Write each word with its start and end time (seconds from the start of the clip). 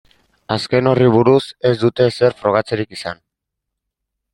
Azken 0.55 0.89
horri 0.93 1.11
buruz 1.17 1.43
ez 1.73 1.75
dute 1.85 2.11
ezer 2.15 2.37
frogatzerik 2.43 3.01
izan. 3.01 3.25